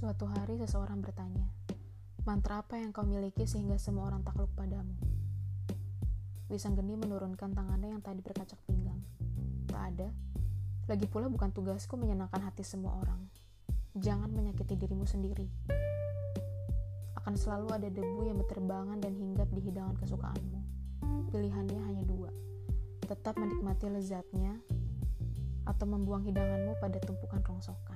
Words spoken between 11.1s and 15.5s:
bukan tugasku menyenangkan hati semua orang. Jangan menyakiti dirimu sendiri.